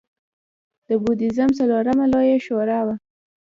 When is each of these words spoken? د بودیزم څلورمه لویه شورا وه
د 0.87 0.89
بودیزم 1.03 1.49
څلورمه 1.57 2.05
لویه 2.13 2.37
شورا 2.45 2.79
وه 2.85 2.95